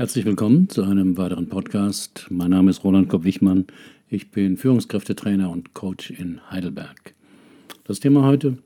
Herzlich 0.00 0.24
willkommen 0.24 0.70
zu 0.70 0.82
einem 0.82 1.18
weiteren 1.18 1.50
Podcast. 1.50 2.26
Mein 2.30 2.52
Name 2.52 2.70
ist 2.70 2.84
Roland 2.84 3.10
Kopp-Wichmann. 3.10 3.66
Ich 4.08 4.30
bin 4.30 4.56
Führungskräftetrainer 4.56 5.50
und 5.50 5.74
Coach 5.74 6.10
in 6.10 6.40
Heidelberg. 6.50 7.14
Das 7.84 8.00
Thema 8.00 8.24
heute: 8.24 8.56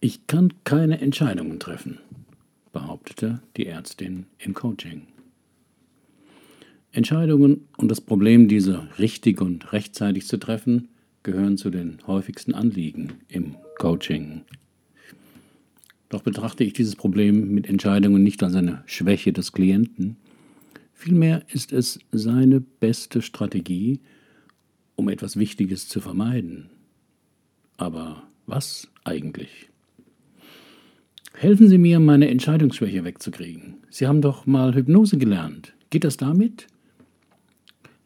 Ich 0.00 0.26
kann 0.26 0.54
keine 0.64 1.02
Entscheidungen 1.02 1.60
treffen, 1.60 1.98
behauptete 2.72 3.42
die 3.58 3.66
Ärztin 3.66 4.24
im 4.38 4.54
Coaching. 4.54 5.02
Entscheidungen 6.90 7.68
und 7.76 7.90
das 7.90 8.00
Problem, 8.00 8.48
diese 8.48 8.88
richtig 8.98 9.42
und 9.42 9.74
rechtzeitig 9.74 10.26
zu 10.26 10.38
treffen, 10.38 10.88
gehören 11.22 11.58
zu 11.58 11.68
den 11.68 11.98
häufigsten 12.06 12.54
Anliegen 12.54 13.12
im 13.28 13.56
Coaching. 13.78 14.40
Doch 16.14 16.22
betrachte 16.22 16.62
ich 16.62 16.74
dieses 16.74 16.94
Problem 16.94 17.54
mit 17.54 17.68
Entscheidungen 17.68 18.22
nicht 18.22 18.40
als 18.44 18.54
eine 18.54 18.84
Schwäche 18.86 19.32
des 19.32 19.50
Klienten, 19.50 20.14
vielmehr 20.92 21.42
ist 21.52 21.72
es 21.72 21.98
seine 22.12 22.60
beste 22.60 23.20
Strategie, 23.20 23.98
um 24.94 25.08
etwas 25.08 25.36
Wichtiges 25.36 25.88
zu 25.88 25.98
vermeiden. 25.98 26.70
Aber 27.78 28.22
was 28.46 28.86
eigentlich? 29.02 29.70
Helfen 31.32 31.68
Sie 31.68 31.78
mir, 31.78 31.98
meine 31.98 32.30
Entscheidungsschwäche 32.30 33.02
wegzukriegen. 33.02 33.78
Sie 33.90 34.06
haben 34.06 34.22
doch 34.22 34.46
mal 34.46 34.72
Hypnose 34.72 35.18
gelernt. 35.18 35.74
Geht 35.90 36.04
das 36.04 36.16
damit? 36.16 36.68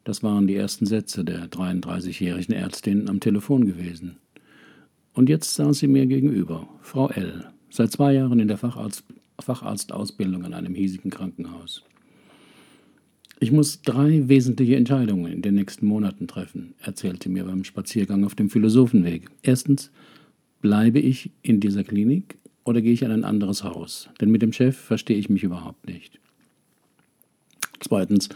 Das 0.05 0.23
waren 0.23 0.47
die 0.47 0.57
ersten 0.57 0.87
Sätze 0.87 1.27
der 1.27 1.51
33-jährigen 1.51 2.55
Ärztin 2.55 3.11
am 3.11 3.21
Telefon 3.21 3.67
gewesen. 3.67 4.17
Und 5.13 5.29
jetzt 5.29 5.55
saß 5.57 5.81
sie 5.81 5.89
mir 5.89 6.07
gegenüber, 6.07 6.67
Frau 6.81 7.11
L., 7.11 7.53
seit 7.71 7.93
zwei 7.93 8.15
Jahren 8.15 8.41
in 8.41 8.49
der 8.49 8.59
Facharzt, 8.59 9.05
Facharztausbildung 9.41 10.45
an 10.45 10.55
einem 10.55 10.75
hiesigen 10.75 11.11
Krankenhaus. 11.11 11.83
Ich 13.41 13.53
muss 13.53 13.83
drei 13.83 14.29
wesentliche 14.29 14.75
Entscheidungen 14.75 15.33
in 15.33 15.43
den 15.43 15.55
nächsten 15.55 15.87
Monaten 15.87 16.27
treffen, 16.27 16.75
erzählte 16.81 17.29
mir 17.29 17.45
beim 17.45 17.63
Spaziergang 17.63 18.25
auf 18.25 18.35
dem 18.35 18.51
Philosophenweg. 18.51 19.31
Erstens, 19.43 19.93
bleibe 20.61 20.99
ich 20.99 21.31
in 21.43 21.61
dieser 21.61 21.85
Klinik 21.85 22.37
oder 22.65 22.83
gehe 22.83 22.93
ich 22.93 23.05
an 23.05 23.13
ein 23.13 23.25
anderes 23.25 23.63
Haus? 23.63 24.09
Denn 24.21 24.31
mit 24.31 24.43
dem 24.43 24.53
Chef 24.53 24.77
verstehe 24.77 25.17
ich 25.17 25.31
mich 25.31 25.45
überhaupt 25.45 25.87
nicht. 25.87 26.19
Zweitens, 27.79 28.29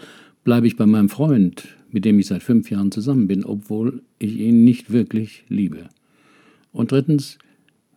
bleibe 0.44 0.69
ich 0.69 0.77
bei 0.77 0.86
meinem 0.86 1.08
Freund, 1.08 1.67
mit 1.91 2.05
dem 2.05 2.20
ich 2.20 2.27
seit 2.27 2.44
fünf 2.44 2.70
Jahren 2.70 2.92
zusammen 2.92 3.27
bin, 3.27 3.44
obwohl 3.44 4.02
ich 4.20 4.36
ihn 4.36 4.62
nicht 4.62 4.92
wirklich 4.92 5.44
liebe. 5.48 5.89
Und 6.72 6.92
drittens, 6.92 7.39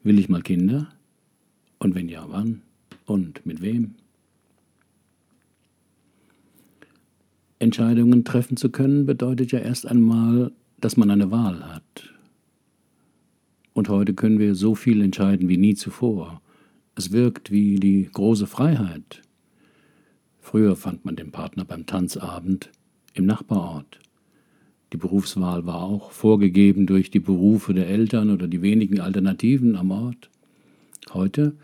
will 0.04 0.18
ich 0.18 0.28
mal 0.28 0.42
Kinder? 0.42 0.90
Und 1.86 1.94
wenn 1.94 2.10
ja, 2.10 2.26
wann? 2.30 2.64
Und 3.06 3.46
mit 3.46 3.62
wem? 3.62 3.94
Entscheidungen 7.60 8.24
treffen 8.26 8.58
zu 8.58 8.72
können 8.72 9.06
bedeutet 9.06 9.52
ja 9.52 9.60
erst 9.60 9.86
einmal, 9.86 10.52
dass 10.82 10.98
man 10.98 11.12
eine 11.12 11.30
Wahl 11.30 11.64
hat. 11.64 12.12
Und 13.74 13.88
heute 13.88 14.16
können 14.16 14.40
wir 14.40 14.56
so 14.56 14.74
viel 14.74 15.00
entscheiden 15.00 15.48
wie 15.48 15.58
nie 15.58 15.76
zuvor. 15.76 16.42
Es 16.96 17.12
wirkt 17.12 17.52
wie 17.52 17.76
die 17.76 18.10
große 18.12 18.48
Freiheit. 18.48 19.22
Früher 20.40 20.76
fand 20.76 21.06
man 21.06 21.16
den 21.16 21.30
Partner 21.30 21.66
beim 21.66 21.86
Tanzabend 21.86 22.72
im 23.14 23.28
Nachbarort. 23.28 24.00
Die 24.92 24.98
Berufswahl 24.98 25.68
war 25.68 25.84
auch 25.84 26.10
vorgegeben 26.10 26.88
durch 26.88 27.12
die 27.12 27.20
Berufe 27.20 27.76
der 27.76 27.88
Eltern 27.90 28.32
oder 28.32 28.48
die 28.48 28.64
wenigen 28.64 29.02
Alternativen 29.02 29.76
am 29.76 29.92
Ort. 29.92 30.32
Heute 31.14 31.56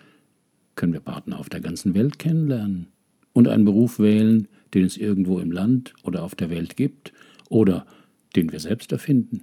können 0.75 0.94
wir 0.94 1.00
Partner 1.00 1.39
auf 1.39 1.50
der 1.50 1.61
ganzen 1.61 1.94
Welt 1.94 2.19
kennenlernen 2.19 2.88
und 3.33 3.47
einen 3.47 3.66
Beruf 3.66 4.00
wählen, 4.00 4.47
den 4.73 4.86
es 4.86 4.97
irgendwo 4.97 5.39
im 5.39 5.52
Land 5.52 5.94
oder 6.03 6.23
auf 6.23 6.36
der 6.36 6.50
Welt 6.50 6.78
gibt 6.78 7.13
oder 7.50 7.86
den 8.36 8.52
wir 8.52 8.59
selbst 8.59 8.91
erfinden. 8.91 9.41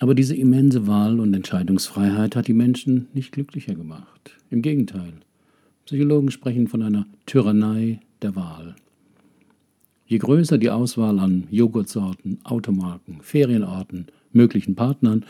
Aber 0.00 0.14
diese 0.14 0.36
immense 0.36 0.86
Wahl 0.86 1.18
und 1.18 1.34
Entscheidungsfreiheit 1.34 2.36
hat 2.36 2.46
die 2.46 2.54
Menschen 2.54 3.08
nicht 3.14 3.32
glücklicher 3.32 3.74
gemacht. 3.74 4.36
Im 4.50 4.62
Gegenteil. 4.62 5.14
Psychologen 5.86 6.30
sprechen 6.30 6.68
von 6.68 6.82
einer 6.82 7.06
Tyrannei 7.26 8.00
der 8.22 8.36
Wahl. 8.36 8.76
Je 10.06 10.18
größer 10.18 10.58
die 10.58 10.70
Auswahl 10.70 11.18
an 11.18 11.48
Joghurtsorten, 11.50 12.38
Automarken, 12.44 13.20
Ferienorten, 13.22 14.06
möglichen 14.32 14.74
Partnern, 14.74 15.24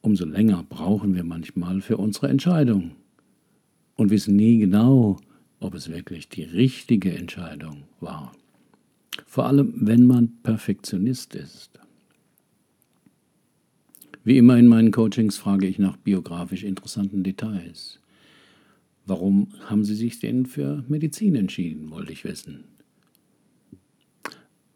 umso 0.00 0.24
länger 0.24 0.64
brauchen 0.68 1.14
wir 1.14 1.24
manchmal 1.24 1.80
für 1.80 1.96
unsere 1.96 2.28
Entscheidung 2.28 2.92
und 3.96 4.10
wissen 4.10 4.36
nie 4.36 4.58
genau, 4.58 5.18
ob 5.60 5.74
es 5.74 5.90
wirklich 5.90 6.28
die 6.28 6.44
richtige 6.44 7.14
Entscheidung 7.14 7.84
war. 8.00 8.32
Vor 9.26 9.46
allem, 9.46 9.74
wenn 9.74 10.06
man 10.06 10.32
Perfektionist 10.42 11.34
ist. 11.34 11.80
Wie 14.24 14.38
immer 14.38 14.56
in 14.58 14.66
meinen 14.66 14.92
Coachings 14.92 15.38
frage 15.38 15.66
ich 15.66 15.78
nach 15.78 15.96
biografisch 15.96 16.62
interessanten 16.62 17.22
Details. 17.22 17.98
Warum 19.06 19.48
haben 19.64 19.84
Sie 19.84 19.94
sich 19.94 20.20
denn 20.20 20.44
für 20.46 20.84
Medizin 20.86 21.34
entschieden, 21.34 21.90
wollte 21.90 22.12
ich 22.12 22.24
wissen. 22.24 22.64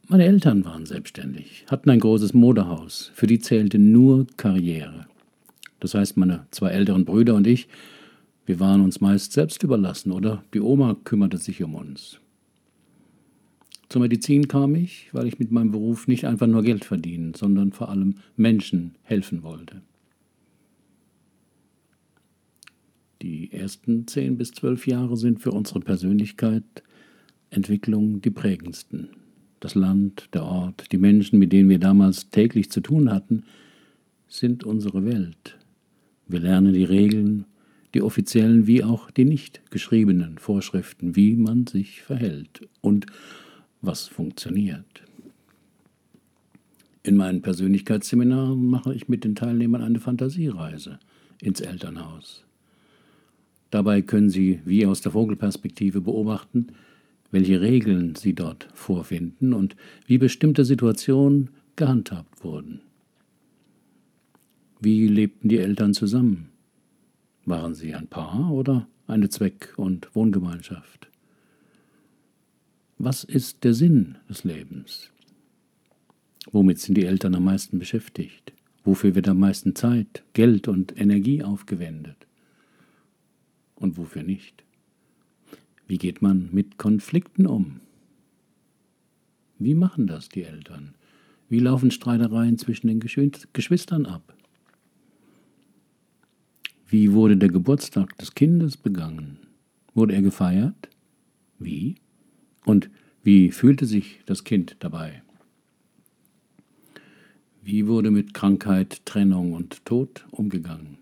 Meine 0.09 0.25
Eltern 0.25 0.65
waren 0.65 0.87
selbstständig, 0.87 1.66
hatten 1.71 1.91
ein 1.91 2.00
großes 2.00 2.34
Modehaus, 2.34 3.12
für 3.15 3.27
die 3.27 3.38
zählte 3.38 3.78
nur 3.78 4.27
Karriere. 4.37 5.06
Das 5.82 5.94
heißt, 5.94 6.16
meine 6.16 6.47
zwei 6.53 6.69
älteren 6.69 7.04
Brüder 7.04 7.34
und 7.34 7.44
ich, 7.44 7.66
wir 8.47 8.60
waren 8.60 8.82
uns 8.82 9.00
meist 9.00 9.32
selbst 9.32 9.65
überlassen 9.65 10.12
oder 10.12 10.44
die 10.54 10.60
Oma 10.60 10.97
kümmerte 11.03 11.38
sich 11.38 11.60
um 11.60 11.75
uns. 11.75 12.20
Zur 13.88 14.00
Medizin 14.00 14.47
kam 14.47 14.76
ich, 14.76 15.12
weil 15.12 15.26
ich 15.26 15.41
mit 15.41 15.50
meinem 15.50 15.72
Beruf 15.72 16.06
nicht 16.06 16.25
einfach 16.25 16.47
nur 16.47 16.62
Geld 16.62 16.84
verdienen, 16.84 17.34
sondern 17.34 17.72
vor 17.72 17.88
allem 17.88 18.15
Menschen 18.37 18.94
helfen 19.03 19.43
wollte. 19.43 19.82
Die 23.20 23.53
ersten 23.53 24.06
zehn 24.06 24.38
bis 24.38 24.53
zwölf 24.53 24.87
Jahre 24.87 25.16
sind 25.16 25.41
für 25.41 25.50
unsere 25.50 25.81
Persönlichkeit 25.81 26.62
Entwicklung 27.50 28.20
die 28.20 28.31
prägendsten. 28.31 29.09
Das 29.59 29.75
Land, 29.75 30.28
der 30.32 30.44
Ort, 30.44 30.93
die 30.93 30.99
Menschen, 30.99 31.41
mit 31.41 31.53
denen 31.53 31.69
wir 31.69 31.81
damals 31.81 32.31
täglich 32.31 32.70
zu 32.70 32.81
tun 32.81 33.10
hatten, 33.10 33.43
sind 34.28 34.62
unsere 34.62 35.04
Welt. 35.04 35.59
Wir 36.28 36.41
lernen 36.41 36.72
die 36.72 36.84
Regeln, 36.84 37.44
die 37.94 38.03
offiziellen 38.03 38.66
wie 38.66 38.84
auch 38.84 39.10
die 39.10 39.25
nicht 39.25 39.60
geschriebenen 39.71 40.38
Vorschriften, 40.38 41.16
wie 41.16 41.37
man 41.37 41.66
sich 41.66 42.03
verhält 42.03 42.69
und 42.81 43.06
was 43.81 44.09
funktioniert. 44.09 45.03
In 47.03 47.16
meinen 47.16 47.43
Persönlichkeitsseminaren 47.43 48.65
mache 48.65 48.94
ich 48.94 49.09
mit 49.09 49.25
den 49.25 49.34
Teilnehmern 49.34 49.82
eine 49.82 49.99
Fantasiereise 49.99 51.00
ins 51.41 51.61
Elternhaus. 51.61 52.44
Dabei 53.71 54.03
können 54.03 54.31
Sie 54.31 54.61
wie 54.65 54.87
aus 54.87 55.00
der 55.00 55.12
Vogelperspektive 55.12 56.00
beobachten, 56.00 56.69
welche 57.32 57.61
Regeln 57.61 58.15
Sie 58.15 58.34
dort 58.34 58.69
vorfinden 58.75 59.53
und 59.53 59.75
wie 60.06 60.19
bestimmte 60.19 60.65
Situationen 60.65 61.50
gehandhabt 61.75 62.44
wurden. 62.44 62.82
Wie 64.82 65.06
lebten 65.06 65.48
die 65.48 65.59
Eltern 65.59 65.94
zusammen? 65.94 66.50
Waren 67.47 67.75
sie 67.75 67.94
ein 67.94 68.09
Paar 68.09 68.50
oder 68.50 68.87
eine 69.06 69.31
Zweck- 69.31 69.72
und 69.76 70.15
Wohngemeinschaft? 70.15 71.09
Was 72.98 73.25
ist 73.25 73.65
der 73.65 73.72
Sinn 73.72 74.16
des 74.28 74.44
Lebens? 74.44 75.10
Womit 76.50 76.81
sind 76.81 76.97
die 76.97 77.06
Eltern 77.06 77.34
am 77.34 77.44
meisten 77.44 77.78
beschäftigt? 77.78 78.53
Wofür 78.84 79.15
wird 79.15 79.28
am 79.28 79.38
meisten 79.38 79.75
Zeit, 79.75 80.25
Geld 80.34 80.69
und 80.69 81.00
Energie 81.00 81.43
aufgewendet? 81.43 82.26
und 83.82 83.99
wofür 83.99 84.22
nicht? 84.22 84.62
Wie 85.87 85.99
geht 85.99 86.22
man 86.22 86.49
mit 86.53 86.78
Konflikten 86.78 87.46
um? 87.46 87.81
Wie 89.58 89.75
machen 89.75 90.06
das 90.06 90.29
die 90.29 90.44
Eltern? 90.44 90.94
Wie 91.49 91.58
laufen 91.58 91.90
Streitereien 91.90 92.56
zwischen 92.56 92.87
den 92.87 93.00
Geschwistern 93.00 94.06
ab? 94.06 94.34
Wie 96.93 97.15
wurde 97.15 97.39
der 97.39 97.49
Geburtstag 97.49 98.19
des 98.19 98.35
Kindes 98.35 98.77
begangen? 98.77 99.39
Wurde 99.94 100.12
er 100.12 100.21
gefeiert? 100.21 100.91
Wie? 101.59 101.94
Und 102.67 102.91
wie 103.23 103.50
fühlte 103.50 103.87
sich 103.87 104.21
das 104.27 104.44
Kind 104.44 104.77
dabei? 104.81 105.23
Wie 107.62 107.87
wurde 107.87 108.11
mit 108.11 108.35
Krankheit, 108.35 109.06
Trennung 109.06 109.55
und 109.55 109.87
Tod 109.87 110.27
umgegangen? 110.33 110.99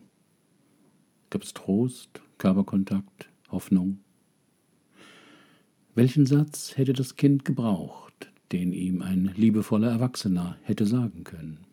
Gab 1.28 1.42
es 1.42 1.54
Trost, 1.54 2.20
Körperkontakt, 2.38 3.28
Hoffnung. 3.50 3.98
Welchen 5.96 6.24
Satz 6.24 6.76
hätte 6.76 6.92
das 6.92 7.16
Kind 7.16 7.44
gebraucht, 7.44 8.30
den 8.52 8.72
ihm 8.72 9.02
ein 9.02 9.32
liebevoller 9.36 9.90
Erwachsener 9.90 10.56
hätte 10.62 10.86
sagen 10.86 11.24
können? 11.24 11.66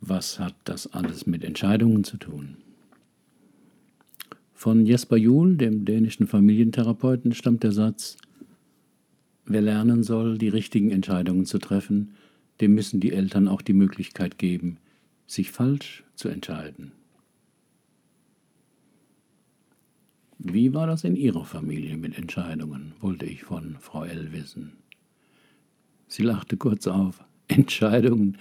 Was 0.00 0.38
hat 0.38 0.54
das 0.64 0.92
alles 0.92 1.26
mit 1.26 1.44
Entscheidungen 1.44 2.04
zu 2.04 2.16
tun? 2.16 2.56
Von 4.54 4.86
Jesper 4.86 5.16
Juhl, 5.16 5.56
dem 5.56 5.84
dänischen 5.84 6.26
Familientherapeuten, 6.26 7.34
stammt 7.34 7.62
der 7.62 7.72
Satz, 7.72 8.16
wer 9.44 9.60
lernen 9.60 10.02
soll, 10.02 10.38
die 10.38 10.48
richtigen 10.48 10.90
Entscheidungen 10.90 11.44
zu 11.44 11.58
treffen, 11.58 12.14
dem 12.60 12.74
müssen 12.74 13.00
die 13.00 13.12
Eltern 13.12 13.48
auch 13.48 13.62
die 13.62 13.74
Möglichkeit 13.74 14.38
geben, 14.38 14.78
sich 15.26 15.50
falsch 15.50 16.04
zu 16.14 16.28
entscheiden. 16.28 16.92
Wie 20.38 20.74
war 20.74 20.86
das 20.86 21.04
in 21.04 21.16
Ihrer 21.16 21.44
Familie 21.44 21.96
mit 21.96 22.16
Entscheidungen, 22.16 22.92
wollte 23.00 23.26
ich 23.26 23.44
von 23.44 23.76
Frau 23.80 24.04
L. 24.04 24.32
wissen. 24.32 24.72
Sie 26.08 26.22
lachte 26.22 26.56
kurz 26.56 26.86
auf. 26.86 27.24
Entscheidungen 27.48 28.38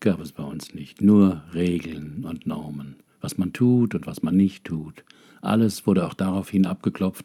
gab 0.00 0.20
es 0.20 0.32
bei 0.32 0.44
uns 0.44 0.74
nicht, 0.74 1.02
nur 1.02 1.42
Regeln 1.54 2.24
und 2.24 2.46
Normen, 2.46 2.96
was 3.20 3.38
man 3.38 3.52
tut 3.52 3.94
und 3.94 4.06
was 4.06 4.22
man 4.22 4.36
nicht 4.36 4.64
tut. 4.64 5.04
Alles 5.40 5.86
wurde 5.86 6.06
auch 6.06 6.14
daraufhin 6.14 6.66
abgeklopft, 6.66 7.24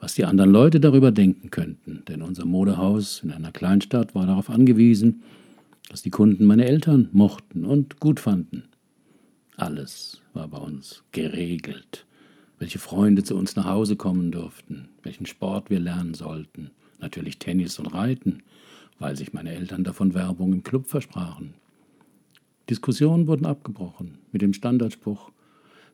was 0.00 0.14
die 0.14 0.24
anderen 0.24 0.50
Leute 0.50 0.80
darüber 0.80 1.10
denken 1.10 1.50
könnten, 1.50 2.02
denn 2.06 2.22
unser 2.22 2.44
Modehaus 2.44 3.22
in 3.22 3.32
einer 3.32 3.52
Kleinstadt 3.52 4.14
war 4.14 4.26
darauf 4.26 4.50
angewiesen, 4.50 5.22
dass 5.88 6.02
die 6.02 6.10
Kunden 6.10 6.44
meine 6.44 6.66
Eltern 6.66 7.08
mochten 7.12 7.64
und 7.64 8.00
gut 8.00 8.20
fanden. 8.20 8.64
Alles 9.56 10.20
war 10.34 10.48
bei 10.48 10.58
uns 10.58 11.02
geregelt, 11.12 12.06
welche 12.58 12.78
Freunde 12.78 13.24
zu 13.24 13.36
uns 13.36 13.56
nach 13.56 13.66
Hause 13.66 13.96
kommen 13.96 14.32
durften, 14.32 14.88
welchen 15.02 15.26
Sport 15.26 15.70
wir 15.70 15.80
lernen 15.80 16.14
sollten, 16.14 16.70
natürlich 16.98 17.38
Tennis 17.38 17.78
und 17.78 17.86
Reiten, 17.86 18.42
weil 18.98 19.16
sich 19.16 19.32
meine 19.32 19.54
Eltern 19.54 19.84
davon 19.84 20.14
Werbung 20.14 20.52
im 20.52 20.62
Club 20.62 20.86
versprachen. 20.86 21.54
Diskussionen 22.68 23.26
wurden 23.26 23.46
abgebrochen 23.46 24.18
mit 24.32 24.42
dem 24.42 24.52
Standardspruch, 24.52 25.30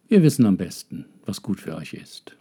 wir 0.08 0.22
wissen 0.22 0.46
am 0.46 0.56
besten, 0.56 1.06
was 1.24 1.42
gut 1.42 1.60
für 1.60 1.74
euch 1.76 1.94
ist. 1.94 2.36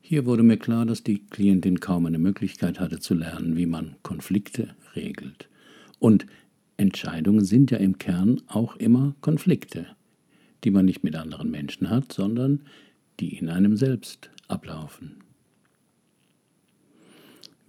Hier 0.00 0.26
wurde 0.26 0.42
mir 0.42 0.58
klar, 0.58 0.84
dass 0.84 1.02
die 1.02 1.24
Klientin 1.26 1.80
kaum 1.80 2.06
eine 2.06 2.18
Möglichkeit 2.18 2.80
hatte 2.80 3.00
zu 3.00 3.14
lernen, 3.14 3.56
wie 3.56 3.66
man 3.66 3.96
Konflikte 4.02 4.74
regelt. 4.94 5.48
Und 5.98 6.26
Entscheidungen 6.76 7.44
sind 7.44 7.70
ja 7.70 7.78
im 7.78 7.98
Kern 7.98 8.42
auch 8.46 8.76
immer 8.76 9.14
Konflikte, 9.20 9.86
die 10.64 10.70
man 10.70 10.84
nicht 10.84 11.04
mit 11.04 11.16
anderen 11.16 11.50
Menschen 11.50 11.88
hat, 11.88 12.12
sondern 12.12 12.62
die 13.20 13.36
in 13.36 13.48
einem 13.48 13.76
selbst 13.76 14.30
ablaufen 14.48 15.22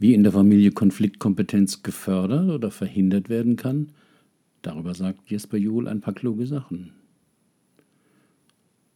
wie 0.03 0.13
in 0.13 0.23
der 0.23 0.33
Familie 0.33 0.71
Konfliktkompetenz 0.71 1.81
gefördert 1.81 2.49
oder 2.49 2.71
verhindert 2.71 3.29
werden 3.29 3.55
kann, 3.55 3.93
darüber 4.61 4.93
sagt 4.95 5.31
Jesper 5.31 5.55
Juhl 5.55 5.87
ein 5.87 6.01
paar 6.01 6.13
kluge 6.13 6.45
Sachen. 6.45 6.91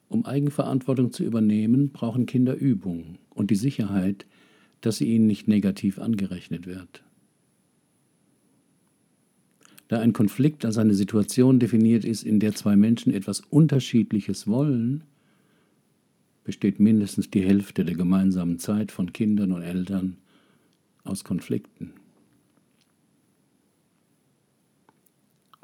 Um 0.09 0.25
Eigenverantwortung 0.25 1.13
zu 1.13 1.23
übernehmen, 1.23 1.91
brauchen 1.91 2.25
Kinder 2.25 2.57
Übung 2.57 3.19
und 3.29 3.51
die 3.51 3.55
Sicherheit, 3.55 4.25
dass 4.81 4.97
sie 4.97 5.05
ihnen 5.05 5.27
nicht 5.27 5.47
negativ 5.47 5.97
angerechnet 5.97 6.67
wird. 6.67 7.03
Da 9.87 10.01
ein 10.01 10.11
Konflikt 10.11 10.65
als 10.65 10.77
eine 10.77 10.93
Situation 10.93 11.57
definiert 11.57 12.03
ist, 12.03 12.23
in 12.23 12.41
der 12.41 12.53
zwei 12.53 12.75
Menschen 12.75 13.13
etwas 13.13 13.39
Unterschiedliches 13.49 14.45
wollen, 14.45 15.05
besteht 16.43 16.81
mindestens 16.81 17.29
die 17.29 17.45
Hälfte 17.45 17.85
der 17.85 17.95
gemeinsamen 17.95 18.59
Zeit 18.59 18.91
von 18.91 19.13
Kindern 19.13 19.53
und 19.53 19.61
Eltern 19.61 20.17
aus 21.07 21.23
Konflikten. 21.23 21.93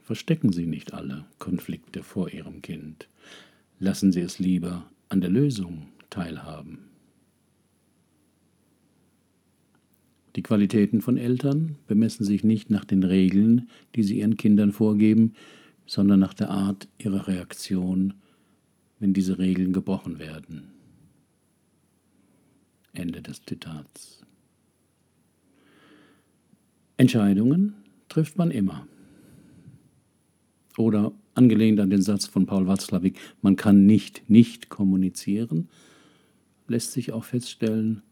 Verstecken 0.01 0.51
Sie 0.51 0.65
nicht 0.65 0.93
alle 0.93 1.25
Konflikte 1.39 2.03
vor 2.03 2.29
Ihrem 2.29 2.61
Kind. 2.61 3.07
Lassen 3.79 4.11
Sie 4.11 4.21
es 4.21 4.39
lieber 4.39 4.89
an 5.09 5.21
der 5.21 5.29
Lösung 5.29 5.87
teilhaben. 6.09 6.89
Die 10.35 10.41
Qualitäten 10.41 11.01
von 11.01 11.17
Eltern 11.17 11.75
bemessen 11.87 12.25
sich 12.25 12.43
nicht 12.43 12.69
nach 12.71 12.85
den 12.85 13.03
Regeln, 13.03 13.69
die 13.95 14.03
sie 14.03 14.19
ihren 14.19 14.35
Kindern 14.35 14.71
vorgeben, 14.71 15.33
sondern 15.85 16.19
nach 16.19 16.33
der 16.33 16.49
Art 16.49 16.87
ihrer 16.97 17.27
Reaktion, 17.27 18.15
wenn 18.99 19.13
diese 19.13 19.37
Regeln 19.37 19.73
gebrochen 19.73 20.17
werden. 20.17 20.69
Ende 22.93 23.21
des 23.21 23.43
Zitats. 23.45 24.22
Entscheidungen 27.03 27.75
trifft 28.07 28.37
man 28.37 28.49
immer. 28.49 28.87
Oder 30.77 31.11
angelehnt 31.35 31.81
an 31.81 31.89
den 31.89 32.01
Satz 32.01 32.27
von 32.27 32.45
Paul 32.45 32.65
Watzlawick, 32.65 33.19
man 33.41 33.57
kann 33.57 33.85
nicht 33.85 34.29
nicht 34.29 34.69
kommunizieren, 34.69 35.67
lässt 36.69 36.93
sich 36.93 37.11
auch 37.11 37.25
feststellen, 37.25 38.03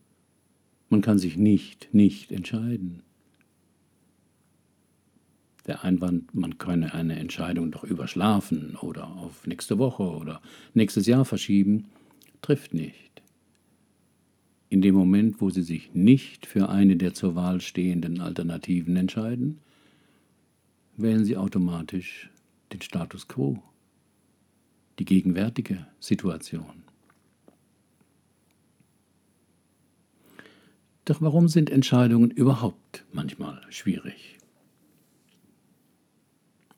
man 0.89 0.99
kann 0.99 1.17
sich 1.17 1.37
nicht 1.37 1.93
nicht 1.93 2.33
entscheiden. 2.33 3.01
Der 5.67 5.85
Einwand, 5.85 6.35
man 6.35 6.57
könne 6.57 6.93
eine 6.93 7.17
Entscheidung 7.17 7.71
doch 7.71 7.85
überschlafen 7.85 8.75
oder 8.75 9.07
auf 9.07 9.47
nächste 9.47 9.79
Woche 9.79 10.03
oder 10.03 10.41
nächstes 10.73 11.05
Jahr 11.05 11.23
verschieben, 11.23 11.85
trifft 12.41 12.73
nicht. 12.73 13.10
In 14.71 14.81
dem 14.81 14.95
Moment, 14.95 15.41
wo 15.41 15.49
Sie 15.49 15.63
sich 15.63 15.93
nicht 15.93 16.45
für 16.45 16.69
eine 16.69 16.95
der 16.95 17.13
zur 17.13 17.35
Wahl 17.35 17.59
stehenden 17.59 18.21
Alternativen 18.21 18.95
entscheiden, 18.95 19.59
wählen 20.95 21.25
Sie 21.25 21.35
automatisch 21.35 22.29
den 22.71 22.81
Status 22.81 23.27
quo, 23.27 23.61
die 24.97 25.03
gegenwärtige 25.03 25.87
Situation. 25.99 26.83
Doch 31.03 31.21
warum 31.21 31.49
sind 31.49 31.69
Entscheidungen 31.69 32.31
überhaupt 32.31 33.03
manchmal 33.11 33.61
schwierig? 33.71 34.37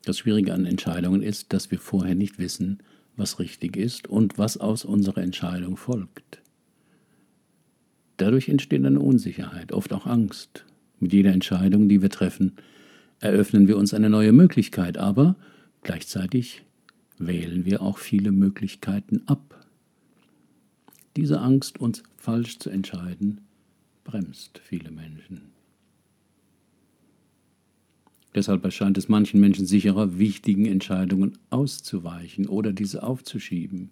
Das 0.02 0.18
Schwierige 0.18 0.52
an 0.52 0.66
Entscheidungen 0.66 1.22
ist, 1.22 1.52
dass 1.52 1.70
wir 1.70 1.78
vorher 1.78 2.16
nicht 2.16 2.40
wissen, 2.40 2.82
was 3.14 3.38
richtig 3.38 3.76
ist 3.76 4.08
und 4.08 4.36
was 4.36 4.56
aus 4.56 4.84
unserer 4.84 5.22
Entscheidung 5.22 5.76
folgt. 5.76 6.43
Dadurch 8.16 8.48
entsteht 8.48 8.84
eine 8.84 9.00
Unsicherheit, 9.00 9.72
oft 9.72 9.92
auch 9.92 10.06
Angst. 10.06 10.64
Mit 11.00 11.12
jeder 11.12 11.32
Entscheidung, 11.32 11.88
die 11.88 12.00
wir 12.00 12.10
treffen, 12.10 12.52
eröffnen 13.20 13.68
wir 13.68 13.76
uns 13.76 13.92
eine 13.92 14.10
neue 14.10 14.32
Möglichkeit, 14.32 14.98
aber 14.98 15.36
gleichzeitig 15.82 16.62
wählen 17.18 17.64
wir 17.64 17.82
auch 17.82 17.98
viele 17.98 18.32
Möglichkeiten 18.32 19.22
ab. 19.26 19.66
Diese 21.16 21.40
Angst, 21.40 21.80
uns 21.80 22.02
falsch 22.16 22.58
zu 22.58 22.70
entscheiden, 22.70 23.40
bremst 24.04 24.60
viele 24.62 24.90
Menschen. 24.90 25.54
Deshalb 28.34 28.64
erscheint 28.64 28.98
es 28.98 29.08
manchen 29.08 29.38
Menschen 29.38 29.64
sicherer, 29.64 30.18
wichtigen 30.18 30.66
Entscheidungen 30.66 31.38
auszuweichen 31.50 32.48
oder 32.48 32.72
diese 32.72 33.04
aufzuschieben. 33.04 33.90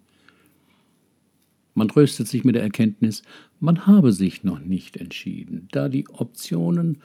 Man 1.75 1.87
tröstet 1.87 2.27
sich 2.27 2.43
mit 2.43 2.55
der 2.55 2.63
Erkenntnis, 2.63 3.23
man 3.59 3.87
habe 3.87 4.11
sich 4.11 4.43
noch 4.43 4.59
nicht 4.59 4.97
entschieden, 4.97 5.67
da 5.71 5.89
die 5.89 6.07
Optionen 6.07 7.01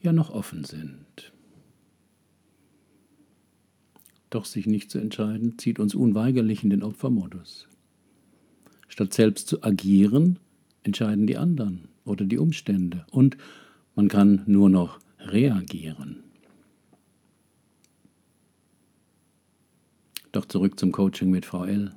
ja 0.00 0.12
noch 0.12 0.30
offen 0.30 0.64
sind. 0.64 1.32
Doch 4.30 4.44
sich 4.44 4.66
nicht 4.66 4.90
zu 4.90 4.98
entscheiden, 4.98 5.58
zieht 5.58 5.78
uns 5.78 5.94
unweigerlich 5.94 6.62
in 6.62 6.70
den 6.70 6.82
Opfermodus. 6.82 7.68
Statt 8.88 9.12
selbst 9.12 9.48
zu 9.48 9.62
agieren, 9.62 10.38
entscheiden 10.84 11.26
die 11.26 11.36
anderen 11.36 11.88
oder 12.04 12.24
die 12.24 12.38
Umstände 12.38 13.04
und 13.10 13.36
man 13.94 14.08
kann 14.08 14.42
nur 14.46 14.70
noch 14.70 15.00
reagieren. 15.18 16.22
Doch 20.32 20.46
zurück 20.46 20.78
zum 20.80 20.92
Coaching 20.92 21.30
mit 21.30 21.44
Frau 21.44 21.64
L. 21.64 21.92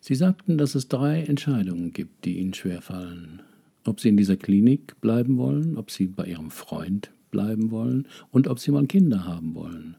Sie 0.00 0.14
sagten, 0.14 0.58
dass 0.58 0.74
es 0.74 0.88
drei 0.88 1.22
Entscheidungen 1.22 1.92
gibt, 1.92 2.24
die 2.24 2.38
Ihnen 2.38 2.54
schwerfallen. 2.54 3.42
Ob 3.84 4.00
Sie 4.00 4.08
in 4.08 4.16
dieser 4.16 4.36
Klinik 4.36 5.00
bleiben 5.00 5.36
wollen, 5.38 5.76
ob 5.76 5.90
Sie 5.90 6.06
bei 6.06 6.26
Ihrem 6.26 6.50
Freund 6.50 7.10
bleiben 7.30 7.70
wollen 7.70 8.06
und 8.30 8.48
ob 8.48 8.58
Sie 8.58 8.70
mal 8.70 8.86
Kinder 8.86 9.24
haben 9.24 9.54
wollen. 9.54 9.96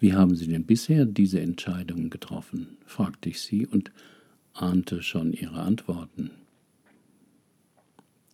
Wie 0.00 0.12
haben 0.12 0.34
Sie 0.36 0.46
denn 0.46 0.64
bisher 0.64 1.06
diese 1.06 1.40
Entscheidungen 1.40 2.10
getroffen? 2.10 2.76
fragte 2.84 3.30
ich 3.30 3.40
sie 3.40 3.66
und 3.66 3.90
ahnte 4.52 5.02
schon 5.02 5.32
ihre 5.32 5.60
Antworten. 5.60 6.30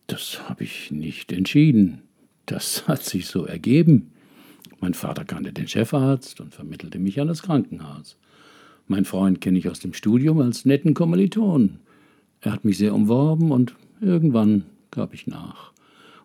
Das 0.07 0.49
habe 0.49 0.65
ich 0.65 0.91
nicht 0.91 1.31
entschieden. 1.31 2.01
Das 2.45 2.87
hat 2.87 3.03
sich 3.03 3.27
so 3.27 3.45
ergeben. 3.45 4.11
Mein 4.81 4.93
Vater 4.93 5.23
kannte 5.23 5.53
den 5.53 5.67
Chefarzt 5.67 6.41
und 6.41 6.53
vermittelte 6.53 6.99
mich 6.99 7.21
an 7.21 7.29
das 7.29 7.43
Krankenhaus. 7.43 8.17
Mein 8.91 9.05
Freund 9.05 9.39
kenne 9.39 9.57
ich 9.57 9.69
aus 9.69 9.79
dem 9.79 9.93
Studium 9.93 10.41
als 10.41 10.65
netten 10.65 10.93
Kommiliton. 10.93 11.79
Er 12.41 12.51
hat 12.51 12.65
mich 12.65 12.77
sehr 12.77 12.93
umworben 12.93 13.53
und 13.53 13.73
irgendwann 14.01 14.65
gab 14.91 15.13
ich 15.13 15.27
nach. 15.27 15.71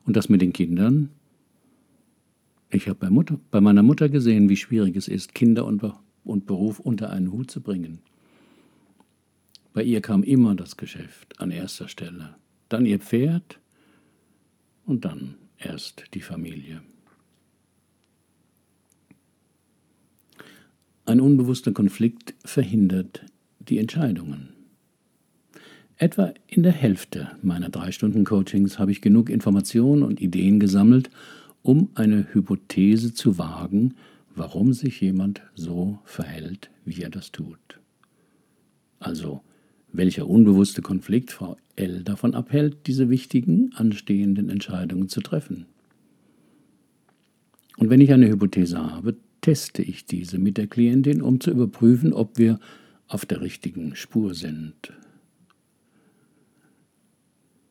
Und 0.05 0.17
das 0.17 0.29
mit 0.29 0.43
den 0.43 0.53
Kindern? 0.53 1.11
Ich 2.69 2.89
habe 2.89 3.09
bei, 3.09 3.37
bei 3.53 3.61
meiner 3.61 3.85
Mutter 3.85 4.09
gesehen, 4.09 4.49
wie 4.49 4.57
schwierig 4.57 4.97
es 4.97 5.07
ist, 5.07 5.33
Kinder 5.33 5.65
und, 5.65 5.81
und 6.25 6.47
Beruf 6.47 6.81
unter 6.81 7.11
einen 7.11 7.31
Hut 7.31 7.53
zu 7.53 7.61
bringen. 7.61 8.01
Bei 9.73 9.85
ihr 9.85 10.01
kam 10.01 10.25
immer 10.25 10.57
das 10.57 10.77
Geschäft 10.77 11.41
an 11.41 11.53
erster 11.53 11.87
Stelle, 11.87 12.35
dann 12.69 12.85
ihr 12.85 12.99
Pferd 12.99 13.61
und 14.87 15.05
dann 15.05 15.37
erst 15.57 16.07
die 16.15 16.21
Familie. 16.21 16.83
Ein 21.09 21.21
unbewusster 21.21 21.71
Konflikt 21.71 22.35
verhindert 22.45 23.25
die 23.61 23.79
Entscheidungen. 23.79 24.49
Etwa 25.99 26.35
in 26.49 26.65
der 26.65 26.73
Hälfte 26.73 27.31
meiner 27.43 27.69
drei 27.69 27.93
Stunden 27.93 28.25
Coachings 28.25 28.81
habe 28.81 28.91
ich 28.91 29.03
genug 29.03 29.31
Informationen 29.31 30.03
und 30.03 30.21
Ideen 30.21 30.59
gesammelt, 30.59 31.11
um 31.63 31.91
eine 31.95 32.27
Hypothese 32.35 33.15
zu 33.15 33.39
wagen, 33.39 33.95
warum 34.35 34.73
sich 34.73 35.01
jemand 35.01 35.43
so 35.55 36.01
verhält, 36.05 36.71
wie 36.85 37.03
er 37.03 37.11
das 37.11 37.31
tut. 37.31 37.79
Also, 38.99 39.43
welcher 39.93 40.27
unbewusste 40.29 40.83
Konflikt 40.83 41.31
Frau 41.31 41.57
L 41.77 42.03
davon 42.03 42.35
abhält, 42.35 42.89
diese 42.89 43.09
wichtigen, 43.11 43.71
anstehenden 43.77 44.51
Entscheidungen 44.51 45.09
zu 45.09 45.21
treffen. 45.21 45.67
Und 47.77 47.91
wenn 47.91 48.01
ich 48.01 48.13
eine 48.13 48.29
Hypothese 48.29 48.91
habe, 48.93 49.15
teste 49.47 49.81
ich 49.81 50.07
diese 50.07 50.39
mit 50.39 50.57
der 50.57 50.67
Klientin, 50.67 51.23
um 51.23 51.39
zu 51.39 51.53
überprüfen, 51.53 52.13
ob 52.13 52.37
wir 52.37 52.59
auf 53.07 53.25
der 53.25 53.43
richtigen 53.43 53.95
Spur 53.95 54.35
sind. 54.35 54.93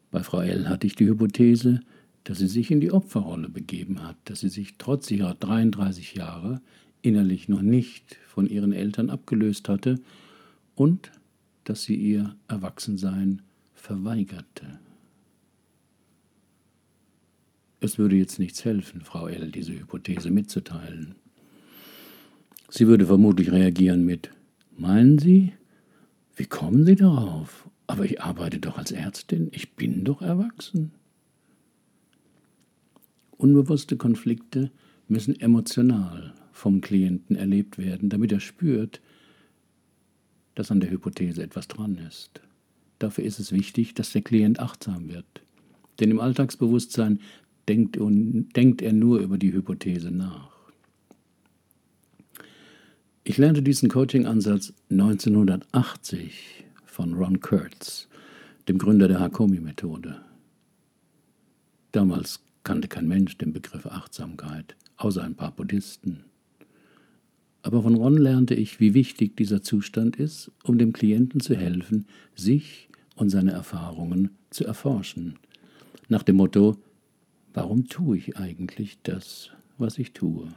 Bei 0.09 0.23
Frau 0.23 0.39
L 0.39 0.69
hatte 0.69 0.87
ich 0.87 0.95
die 0.95 1.05
Hypothese, 1.05 1.81
dass 2.23 2.37
sie 2.37 2.47
sich 2.47 2.71
in 2.71 2.79
die 2.79 2.93
Opferrolle 2.93 3.49
begeben 3.49 4.03
hat, 4.03 4.15
dass 4.23 4.39
sie 4.39 4.47
sich 4.47 4.75
trotz 4.77 5.11
ihrer 5.11 5.33
33 5.33 6.15
Jahre 6.15 6.61
innerlich 7.01 7.49
noch 7.49 7.61
nicht 7.61 8.19
von 8.25 8.47
ihren 8.47 8.71
Eltern 8.71 9.09
abgelöst 9.09 9.67
hatte 9.67 9.99
und 10.75 11.11
dass 11.65 11.83
sie 11.83 11.95
ihr 11.95 12.37
Erwachsensein 12.47 13.41
verweigerte. 13.73 14.79
Es 17.81 17.97
würde 17.97 18.15
jetzt 18.15 18.39
nichts 18.39 18.63
helfen, 18.63 19.01
Frau 19.01 19.27
L. 19.27 19.51
diese 19.51 19.73
Hypothese 19.73 20.31
mitzuteilen. 20.31 21.15
Sie 22.69 22.87
würde 22.87 23.05
vermutlich 23.05 23.51
reagieren 23.51 24.05
mit 24.05 24.31
Meinen 24.77 25.17
Sie? 25.19 25.53
Wie 26.35 26.45
kommen 26.45 26.85
Sie 26.85 26.95
darauf? 26.95 27.69
Aber 27.87 28.05
ich 28.05 28.21
arbeite 28.21 28.59
doch 28.59 28.77
als 28.77 28.91
Ärztin, 28.91 29.49
ich 29.51 29.73
bin 29.73 30.03
doch 30.03 30.21
erwachsen. 30.21 30.91
Unbewusste 33.37 33.95
Konflikte 33.95 34.71
müssen 35.07 35.39
emotional 35.39 36.33
vom 36.51 36.81
Klienten 36.81 37.35
erlebt 37.35 37.77
werden, 37.77 38.09
damit 38.09 38.31
er 38.31 38.39
spürt, 38.39 39.01
dass 40.55 40.71
an 40.71 40.79
der 40.79 40.89
Hypothese 40.89 41.43
etwas 41.43 41.67
dran 41.67 41.97
ist. 41.97 42.41
Dafür 42.97 43.25
ist 43.25 43.39
es 43.39 43.51
wichtig, 43.51 43.93
dass 43.93 44.13
der 44.13 44.21
Klient 44.21 44.59
achtsam 44.59 45.09
wird. 45.09 45.25
Denn 45.99 46.11
im 46.11 46.19
Alltagsbewusstsein 46.19 47.19
denkt, 47.67 47.97
er 48.81 48.93
nur 48.93 49.19
über 49.19 49.37
die 49.37 49.53
Hypothese 49.53 50.11
nach. 50.11 50.54
Ich 53.27 53.39
lernte 53.39 53.63
diesen 53.63 53.89
Coaching-Ansatz 53.89 54.71
1980 54.91 56.63
von 56.85 57.15
Ron 57.15 57.39
Kurtz, 57.39 58.07
dem 58.67 58.77
Gründer 58.77 59.07
der 59.07 59.19
Hakomi-Methode. 59.19 60.21
Damals 61.91 62.41
kannte 62.63 62.87
kein 62.87 63.07
Mensch 63.07 63.35
den 63.39 63.51
Begriff 63.51 63.87
Achtsamkeit, 63.87 64.75
außer 64.97 65.23
ein 65.23 65.33
paar 65.33 65.49
Buddhisten. 65.49 66.25
Aber 67.63 67.81
von 67.81 67.95
Ron 67.95 68.15
lernte 68.15 68.53
ich, 68.53 68.79
wie 68.79 68.93
wichtig 68.93 69.35
dieser 69.35 69.63
Zustand 69.63 70.17
ist, 70.17 70.51
um 70.63 70.77
dem 70.77 70.93
Klienten 70.93 71.39
zu 71.39 71.55
helfen, 71.55 72.05
sich 72.35 72.89
und 73.15 73.31
seine 73.31 73.53
Erfahrungen 73.53 74.37
zu 74.51 74.65
erforschen. 74.65 75.39
Nach 76.09 76.21
dem 76.21 76.35
Motto, 76.35 76.77
warum 77.55 77.87
tue 77.87 78.17
ich 78.17 78.37
eigentlich 78.37 78.99
das, 79.01 79.49
was 79.79 79.97
ich 79.97 80.11
tue? 80.11 80.47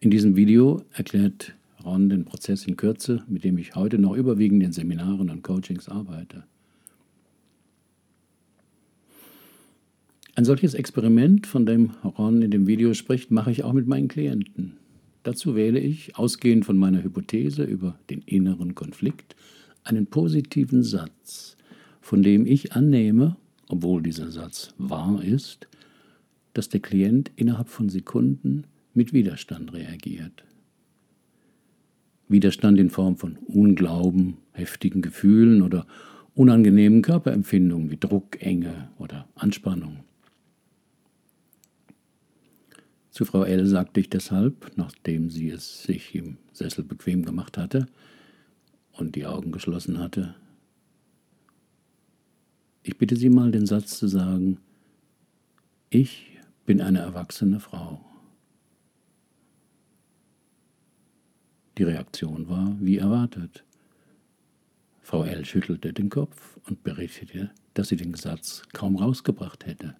In 0.00 0.10
diesem 0.10 0.36
Video 0.36 0.84
erklärt 0.92 1.56
Ron 1.84 2.08
den 2.08 2.24
Prozess 2.24 2.64
in 2.66 2.76
Kürze, 2.76 3.24
mit 3.26 3.42
dem 3.42 3.58
ich 3.58 3.74
heute 3.74 3.98
noch 3.98 4.14
überwiegend 4.14 4.62
in 4.62 4.70
Seminaren 4.70 5.28
und 5.28 5.42
Coachings 5.42 5.88
arbeite. 5.88 6.44
Ein 10.36 10.44
solches 10.44 10.74
Experiment, 10.74 11.48
von 11.48 11.66
dem 11.66 11.90
Ron 12.04 12.42
in 12.42 12.52
dem 12.52 12.68
Video 12.68 12.94
spricht, 12.94 13.32
mache 13.32 13.50
ich 13.50 13.64
auch 13.64 13.72
mit 13.72 13.88
meinen 13.88 14.06
Klienten. 14.06 14.76
Dazu 15.24 15.56
wähle 15.56 15.80
ich, 15.80 16.16
ausgehend 16.16 16.64
von 16.64 16.76
meiner 16.76 17.02
Hypothese 17.02 17.64
über 17.64 17.98
den 18.08 18.22
inneren 18.22 18.76
Konflikt, 18.76 19.34
einen 19.82 20.06
positiven 20.06 20.84
Satz, 20.84 21.56
von 22.00 22.22
dem 22.22 22.46
ich 22.46 22.72
annehme, 22.72 23.36
obwohl 23.68 24.00
dieser 24.00 24.30
Satz 24.30 24.74
wahr 24.78 25.24
ist, 25.24 25.66
dass 26.54 26.68
der 26.68 26.80
Klient 26.80 27.32
innerhalb 27.34 27.68
von 27.68 27.88
Sekunden 27.88 28.62
mit 28.98 29.12
Widerstand 29.12 29.72
reagiert. 29.72 30.44
Widerstand 32.26 32.80
in 32.80 32.90
Form 32.90 33.16
von 33.16 33.36
Unglauben, 33.36 34.38
heftigen 34.52 35.02
Gefühlen 35.02 35.62
oder 35.62 35.86
unangenehmen 36.34 37.00
Körperempfindungen 37.00 37.92
wie 37.92 37.96
Druck, 37.96 38.42
Enge 38.42 38.90
oder 38.98 39.28
Anspannung. 39.36 40.00
Zu 43.12 43.24
Frau 43.24 43.44
L. 43.44 43.66
sagte 43.66 44.00
ich 44.00 44.10
deshalb, 44.10 44.72
nachdem 44.76 45.30
sie 45.30 45.48
es 45.48 45.84
sich 45.84 46.14
im 46.16 46.36
Sessel 46.52 46.82
bequem 46.82 47.24
gemacht 47.24 47.56
hatte 47.56 47.86
und 48.92 49.14
die 49.14 49.26
Augen 49.26 49.52
geschlossen 49.52 49.98
hatte, 49.98 50.34
ich 52.82 52.98
bitte 52.98 53.14
Sie 53.14 53.30
mal 53.30 53.52
den 53.52 53.66
Satz 53.66 53.98
zu 53.98 54.08
sagen, 54.08 54.58
ich 55.88 56.38
bin 56.66 56.80
eine 56.80 56.98
erwachsene 56.98 57.60
Frau. 57.60 58.07
Die 61.78 61.84
Reaktion 61.84 62.48
war 62.48 62.76
wie 62.80 62.98
erwartet. 62.98 63.64
Frau 65.00 65.22
L. 65.22 65.44
schüttelte 65.44 65.92
den 65.92 66.10
Kopf 66.10 66.58
und 66.64 66.82
berichtete, 66.82 67.52
dass 67.74 67.88
sie 67.88 67.96
den 67.96 68.14
Satz 68.14 68.64
kaum 68.72 68.96
rausgebracht 68.96 69.64
hätte. 69.64 69.94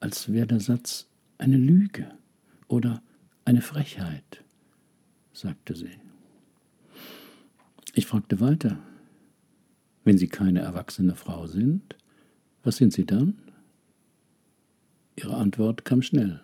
Als 0.00 0.32
wäre 0.32 0.48
der 0.48 0.58
Satz 0.58 1.06
eine 1.38 1.56
Lüge 1.56 2.10
oder 2.66 3.00
eine 3.44 3.62
Frechheit, 3.62 4.44
sagte 5.32 5.76
sie. 5.76 5.92
Ich 7.94 8.06
fragte 8.06 8.40
weiter, 8.40 8.78
wenn 10.04 10.18
Sie 10.18 10.28
keine 10.28 10.60
erwachsene 10.60 11.14
Frau 11.14 11.46
sind, 11.46 11.96
was 12.62 12.76
sind 12.76 12.92
Sie 12.92 13.06
dann? 13.06 13.38
Ihre 15.16 15.36
Antwort 15.36 15.84
kam 15.84 16.02
schnell. 16.02 16.40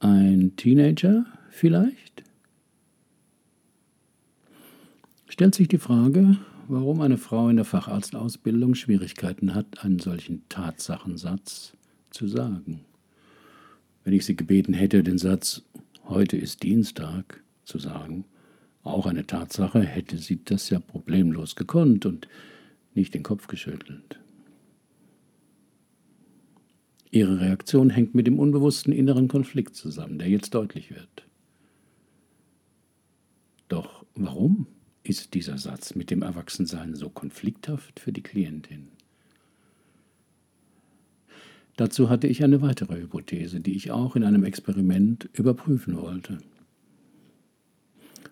Ein 0.00 0.54
Teenager 0.56 1.26
vielleicht? 1.54 2.22
Stellt 5.28 5.54
sich 5.54 5.68
die 5.68 5.78
Frage, 5.78 6.36
warum 6.68 7.00
eine 7.00 7.18
Frau 7.18 7.48
in 7.48 7.56
der 7.56 7.64
Facharztausbildung 7.64 8.74
Schwierigkeiten 8.74 9.54
hat, 9.54 9.82
einen 9.84 9.98
solchen 9.98 10.48
Tatsachensatz 10.48 11.72
zu 12.10 12.28
sagen 12.28 12.84
wenn 14.04 14.12
ich 14.12 14.24
sie 14.24 14.36
gebeten 14.36 14.74
hätte, 14.74 15.02
den 15.02 15.18
Satz 15.18 15.62
Heute 16.06 16.36
ist 16.36 16.62
Dienstag 16.62 17.42
zu 17.64 17.78
sagen, 17.78 18.26
auch 18.82 19.06
eine 19.06 19.26
Tatsache, 19.26 19.80
hätte 19.80 20.18
sie 20.18 20.44
das 20.44 20.68
ja 20.68 20.78
problemlos 20.78 21.56
gekonnt 21.56 22.04
und 22.04 22.28
nicht 22.94 23.14
den 23.14 23.22
Kopf 23.22 23.46
geschüttelt. 23.46 24.20
Ihre 27.10 27.40
Reaktion 27.40 27.88
hängt 27.88 28.14
mit 28.14 28.26
dem 28.26 28.38
unbewussten 28.38 28.92
inneren 28.92 29.28
Konflikt 29.28 29.76
zusammen, 29.76 30.18
der 30.18 30.28
jetzt 30.28 30.54
deutlich 30.54 30.90
wird. 30.90 31.23
Warum 34.16 34.68
ist 35.02 35.34
dieser 35.34 35.58
Satz 35.58 35.96
mit 35.96 36.10
dem 36.10 36.22
Erwachsensein 36.22 36.94
so 36.94 37.08
konflikthaft 37.08 37.98
für 37.98 38.12
die 38.12 38.22
Klientin? 38.22 38.88
Dazu 41.76 42.08
hatte 42.08 42.28
ich 42.28 42.44
eine 42.44 42.62
weitere 42.62 43.00
Hypothese, 43.00 43.58
die 43.58 43.74
ich 43.74 43.90
auch 43.90 44.14
in 44.14 44.22
einem 44.22 44.44
Experiment 44.44 45.28
überprüfen 45.32 45.96
wollte. 45.96 46.38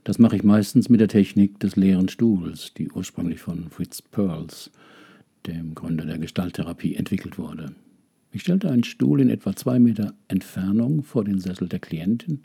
Das 0.05 0.21
mache 0.21 0.37
ich 0.37 0.45
meistens 0.45 0.89
mit 0.89 1.01
der 1.01 1.09
Technik 1.09 1.59
des 1.59 1.75
leeren 1.75 2.09
Stuhls, 2.09 2.73
die 2.75 2.91
ursprünglich 2.91 3.41
von 3.41 3.69
Fritz 3.69 4.01
Perls, 4.01 4.71
dem 5.47 5.75
Gründer 5.75 6.07
der 6.07 6.19
Gestalttherapie, 6.19 6.95
entwickelt 6.95 7.39
wurde. 7.39 7.75
Ich 8.31 8.43
stellte 8.43 8.71
einen 8.71 8.85
Stuhl 8.85 9.21
in 9.21 9.31
etwa 9.31 9.57
zwei 9.57 9.81
Meter 9.81 10.15
Entfernung 10.29 11.03
vor 11.03 11.25
den 11.25 11.41
Sessel 11.41 11.69
der 11.69 11.81
Klientin 11.81 12.43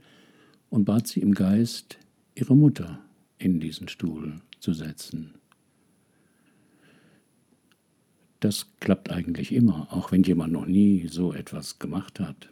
und 0.70 0.86
bat 0.86 1.08
sie 1.08 1.20
im 1.20 1.36
Geist, 1.36 2.00
ihre 2.34 2.56
Mutter 2.56 3.00
in 3.38 3.60
diesen 3.60 3.88
Stuhl 3.88 4.42
zu 4.60 4.74
setzen. 4.74 5.36
Das 8.40 8.68
klappt 8.80 9.10
eigentlich 9.10 9.52
immer, 9.52 9.88
auch 9.92 10.12
wenn 10.12 10.24
jemand 10.24 10.54
noch 10.54 10.68
nie 10.68 11.08
so 11.08 11.34
etwas 11.34 11.80
gemacht 11.80 12.20
hat. 12.20 12.50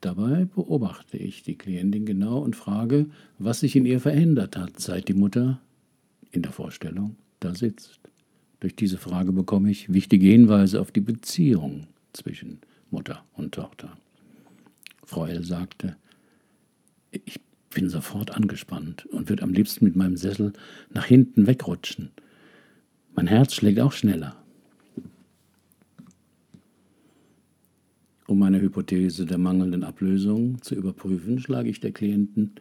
Dabei 0.00 0.44
beobachte 0.44 1.16
ich 1.16 1.42
die 1.42 1.56
Klientin 1.56 2.06
genau 2.06 2.38
und 2.38 2.56
frage, 2.56 3.06
was 3.38 3.60
sich 3.60 3.74
in 3.76 3.86
ihr 3.86 4.00
verändert 4.00 4.56
hat, 4.56 4.80
seit 4.80 5.08
die 5.08 5.14
Mutter 5.14 5.60
in 6.30 6.42
der 6.42 6.52
Vorstellung 6.52 7.16
da 7.40 7.54
sitzt. 7.54 8.00
Durch 8.60 8.74
diese 8.74 8.98
Frage 8.98 9.32
bekomme 9.32 9.70
ich 9.70 9.92
wichtige 9.92 10.26
Hinweise 10.26 10.80
auf 10.80 10.90
die 10.90 11.00
Beziehung 11.00 11.86
zwischen 12.12 12.60
Mutter 12.90 13.24
und 13.34 13.54
Tochter. 13.54 13.96
Frau 15.04 15.26
L. 15.26 15.44
sagte, 15.44 15.96
ich 17.10 17.40
bin 17.70 17.88
sofort 17.88 18.34
angespannt 18.34 19.06
und 19.06 19.28
würde 19.28 19.42
am 19.42 19.52
liebsten 19.52 19.84
mit 19.84 19.96
meinem 19.96 20.16
Sessel 20.16 20.52
nach 20.92 21.04
hinten 21.04 21.46
wegrutschen. 21.46 22.10
Mein 23.14 23.26
Herz 23.26 23.54
schlägt 23.54 23.80
auch 23.80 23.92
schneller. 23.92 24.36
Um 28.26 28.38
meine 28.38 28.60
Hypothese 28.60 29.24
der 29.24 29.38
mangelnden 29.38 29.84
Ablösung 29.84 30.60
zu 30.62 30.74
überprüfen, 30.74 31.38
schlage 31.38 31.70
ich 31.70 31.80
der 31.80 31.92
Klienten, 31.92 32.52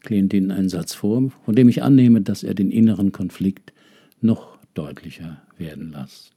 Klientin 0.00 0.52
einen 0.52 0.68
Satz 0.68 0.94
vor, 0.94 1.30
von 1.44 1.54
dem 1.54 1.68
ich 1.68 1.82
annehme, 1.82 2.22
dass 2.22 2.44
er 2.44 2.54
den 2.54 2.70
inneren 2.70 3.10
Konflikt 3.10 3.72
noch 4.20 4.58
deutlicher 4.74 5.42
werden 5.58 5.90
lässt. 5.90 6.32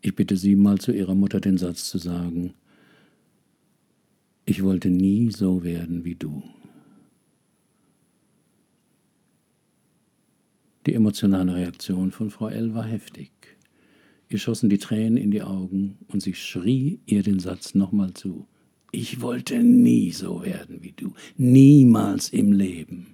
Ich 0.00 0.14
bitte 0.14 0.36
Sie 0.36 0.56
mal 0.56 0.78
zu 0.78 0.92
Ihrer 0.92 1.14
Mutter 1.14 1.40
den 1.40 1.58
Satz 1.58 1.88
zu 1.88 1.98
sagen, 1.98 2.54
ich 4.46 4.62
wollte 4.62 4.90
nie 4.90 5.30
so 5.30 5.64
werden 5.64 6.04
wie 6.04 6.14
du. 6.14 6.42
Die 10.86 10.94
emotionale 10.94 11.54
Reaktion 11.54 12.10
von 12.10 12.30
Frau 12.30 12.48
L 12.48 12.74
war 12.74 12.84
heftig. 12.84 13.30
Ihr 14.28 14.38
schossen 14.38 14.68
die 14.68 14.78
Tränen 14.78 15.16
in 15.16 15.30
die 15.30 15.42
Augen 15.42 15.96
und 16.08 16.22
sie 16.22 16.34
schrie 16.34 17.00
ihr 17.06 17.22
den 17.22 17.38
Satz 17.38 17.74
nochmal 17.74 18.12
zu. 18.12 18.46
Ich 18.92 19.20
wollte 19.20 19.62
nie 19.62 20.12
so 20.12 20.44
werden 20.44 20.82
wie 20.82 20.92
du, 20.92 21.14
niemals 21.36 22.28
im 22.28 22.52
Leben. 22.52 23.06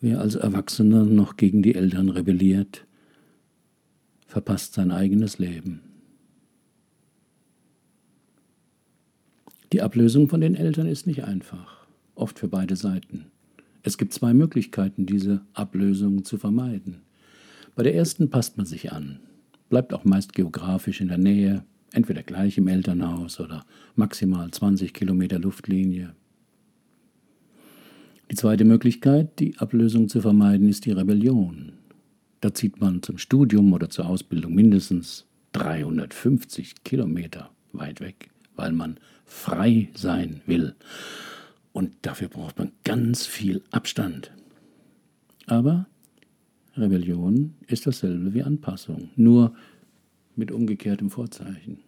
Wer 0.00 0.20
als 0.20 0.34
Erwachsener 0.34 1.04
noch 1.04 1.36
gegen 1.36 1.62
die 1.62 1.74
Eltern 1.74 2.08
rebelliert, 2.08 2.86
verpasst 4.32 4.72
sein 4.72 4.90
eigenes 4.90 5.38
Leben. 5.38 5.82
Die 9.74 9.82
Ablösung 9.82 10.26
von 10.26 10.40
den 10.40 10.54
Eltern 10.54 10.86
ist 10.86 11.06
nicht 11.06 11.24
einfach, 11.24 11.86
oft 12.14 12.38
für 12.38 12.48
beide 12.48 12.74
Seiten. 12.74 13.26
Es 13.82 13.98
gibt 13.98 14.14
zwei 14.14 14.32
Möglichkeiten, 14.32 15.04
diese 15.04 15.42
Ablösung 15.52 16.24
zu 16.24 16.38
vermeiden. 16.38 17.02
Bei 17.74 17.82
der 17.82 17.94
ersten 17.94 18.30
passt 18.30 18.56
man 18.56 18.64
sich 18.64 18.90
an, 18.90 19.20
bleibt 19.68 19.92
auch 19.92 20.06
meist 20.06 20.32
geografisch 20.32 21.02
in 21.02 21.08
der 21.08 21.18
Nähe, 21.18 21.62
entweder 21.92 22.22
gleich 22.22 22.56
im 22.56 22.68
Elternhaus 22.68 23.38
oder 23.38 23.66
maximal 23.96 24.50
20 24.50 24.94
Kilometer 24.94 25.38
Luftlinie. 25.38 26.14
Die 28.30 28.36
zweite 28.36 28.64
Möglichkeit, 28.64 29.38
die 29.40 29.58
Ablösung 29.58 30.08
zu 30.08 30.22
vermeiden, 30.22 30.70
ist 30.70 30.86
die 30.86 30.92
Rebellion. 30.92 31.72
Da 32.42 32.52
zieht 32.52 32.80
man 32.80 33.04
zum 33.04 33.18
Studium 33.18 33.72
oder 33.72 33.88
zur 33.88 34.06
Ausbildung 34.06 34.52
mindestens 34.52 35.26
350 35.52 36.82
Kilometer 36.82 37.50
weit 37.72 38.00
weg, 38.00 38.30
weil 38.56 38.72
man 38.72 38.98
frei 39.24 39.90
sein 39.94 40.42
will 40.44 40.74
und 41.72 41.92
dafür 42.02 42.26
braucht 42.26 42.58
man 42.58 42.72
ganz 42.82 43.26
viel 43.26 43.62
Abstand. 43.70 44.32
Aber 45.46 45.86
Rebellion 46.76 47.54
ist 47.68 47.86
dasselbe 47.86 48.34
wie 48.34 48.42
Anpassung, 48.42 49.10
nur 49.14 49.54
mit 50.34 50.50
umgekehrtem 50.50 51.10
Vorzeichen. 51.10 51.78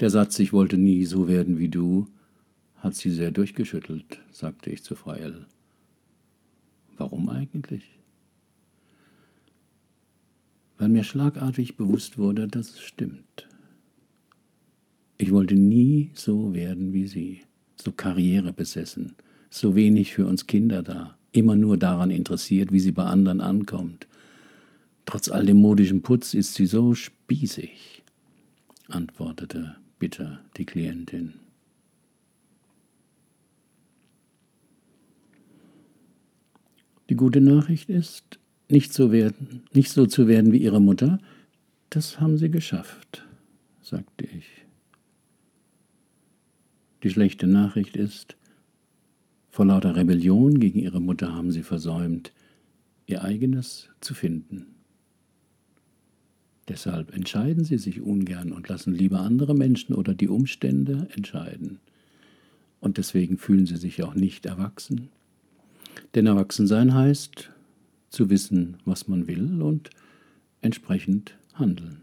Der 0.00 0.10
Satz, 0.10 0.36
ich 0.40 0.52
wollte 0.52 0.78
nie 0.78 1.04
so 1.04 1.28
werden 1.28 1.58
wie 1.58 1.68
du, 1.68 2.08
hat 2.78 2.96
sie 2.96 3.12
sehr 3.12 3.30
durchgeschüttelt, 3.30 4.20
sagte 4.32 4.70
ich 4.70 4.82
zu 4.82 4.96
Frau 4.96 5.12
L. 5.12 5.46
Warum 6.98 7.28
eigentlich? 7.28 7.84
Weil 10.76 10.88
mir 10.88 11.04
schlagartig 11.04 11.76
bewusst 11.76 12.18
wurde, 12.18 12.48
dass 12.48 12.70
es 12.70 12.80
stimmt. 12.80 13.48
Ich 15.16 15.32
wollte 15.32 15.54
nie 15.54 16.10
so 16.14 16.54
werden 16.54 16.92
wie 16.92 17.06
sie, 17.06 17.40
so 17.76 17.92
karrierebesessen, 17.92 19.14
so 19.50 19.74
wenig 19.74 20.12
für 20.12 20.26
uns 20.26 20.46
Kinder 20.46 20.82
da, 20.82 21.16
immer 21.32 21.56
nur 21.56 21.76
daran 21.76 22.10
interessiert, 22.10 22.72
wie 22.72 22.80
sie 22.80 22.92
bei 22.92 23.04
anderen 23.04 23.40
ankommt. 23.40 24.06
Trotz 25.06 25.28
all 25.28 25.46
dem 25.46 25.56
modischen 25.56 26.02
Putz 26.02 26.34
ist 26.34 26.54
sie 26.54 26.66
so 26.66 26.94
spießig, 26.94 28.02
antwortete 28.88 29.76
bitter 29.98 30.40
die 30.56 30.66
Klientin. 30.66 31.34
Die 37.08 37.16
gute 37.16 37.40
Nachricht 37.40 37.88
ist, 37.88 38.38
nicht 38.68 38.92
so, 38.92 39.12
werden, 39.12 39.62
nicht 39.72 39.90
so 39.90 40.06
zu 40.06 40.28
werden 40.28 40.52
wie 40.52 40.58
ihre 40.58 40.80
Mutter, 40.80 41.18
das 41.90 42.20
haben 42.20 42.36
sie 42.36 42.50
geschafft, 42.50 43.26
sagte 43.80 44.26
ich. 44.26 44.46
Die 47.02 47.10
schlechte 47.10 47.46
Nachricht 47.46 47.96
ist, 47.96 48.36
vor 49.48 49.66
lauter 49.66 49.96
Rebellion 49.96 50.60
gegen 50.60 50.78
ihre 50.80 51.00
Mutter 51.00 51.34
haben 51.34 51.50
sie 51.50 51.62
versäumt, 51.62 52.32
ihr 53.06 53.24
eigenes 53.24 53.88
zu 54.00 54.14
finden. 54.14 54.66
Deshalb 56.68 57.14
entscheiden 57.14 57.64
sie 57.64 57.78
sich 57.78 58.02
ungern 58.02 58.52
und 58.52 58.68
lassen 58.68 58.94
lieber 58.94 59.20
andere 59.20 59.54
Menschen 59.54 59.94
oder 59.94 60.14
die 60.14 60.28
Umstände 60.28 61.08
entscheiden. 61.16 61.80
Und 62.80 62.98
deswegen 62.98 63.38
fühlen 63.38 63.64
sie 63.64 63.76
sich 63.76 64.02
auch 64.02 64.14
nicht 64.14 64.44
erwachsen. 64.44 65.08
Denn 66.14 66.26
Erwachsensein 66.26 66.94
heißt, 66.94 67.50
zu 68.10 68.30
wissen, 68.30 68.78
was 68.84 69.08
man 69.08 69.26
will 69.26 69.62
und 69.62 69.90
entsprechend 70.60 71.36
handeln. 71.54 72.02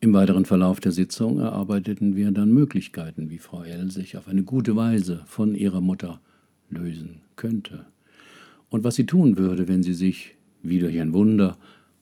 Im 0.00 0.12
weiteren 0.12 0.44
Verlauf 0.44 0.80
der 0.80 0.90
Sitzung 0.90 1.38
erarbeiteten 1.38 2.16
wir 2.16 2.32
dann 2.32 2.52
Möglichkeiten, 2.52 3.30
wie 3.30 3.38
Frau 3.38 3.62
L. 3.62 3.90
sich 3.90 4.16
auf 4.16 4.26
eine 4.26 4.42
gute 4.42 4.74
Weise 4.74 5.22
von 5.26 5.54
ihrer 5.54 5.80
Mutter 5.80 6.20
lösen 6.70 7.20
könnte. 7.36 7.86
Und 8.68 8.82
was 8.82 8.96
sie 8.96 9.06
tun 9.06 9.36
würde, 9.36 9.68
wenn 9.68 9.84
sie 9.84 9.94
sich, 9.94 10.34
wie 10.62 10.80
durch 10.80 10.98
ein 11.00 11.12
Wunder, 11.12 11.56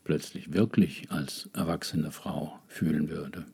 plötzlich 0.05 0.55
wirklich 0.55 1.11
als 1.11 1.51
erwachsene 1.53 2.11
Frau 2.11 2.59
fühlen 2.69 3.11
würde. 3.11 3.45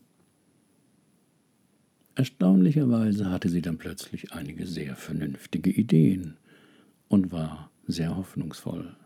Erstaunlicherweise 2.17 3.31
hatte 3.31 3.51
sie 3.51 3.61
dann 3.61 3.77
plötzlich 3.77 4.33
einige 4.33 4.67
sehr 4.67 4.97
vernünftige 4.97 5.71
Ideen 5.71 6.39
und 7.09 7.31
war 7.31 7.71
sehr 7.87 8.17
hoffnungsvoll. 8.17 8.97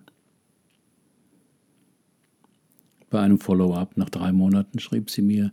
Bei 3.11 3.21
einem 3.21 3.41
Follow-up 3.41 3.97
nach 3.97 4.11
drei 4.11 4.31
Monaten 4.31 4.79
schrieb 4.79 5.11
sie 5.11 5.23
mir, 5.23 5.53